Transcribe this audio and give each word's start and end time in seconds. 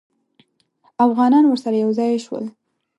اوغانان 1.05 1.45
ورسره 1.47 1.77
یو 1.83 1.91
ځای 1.99 2.11
شول. 2.25 2.45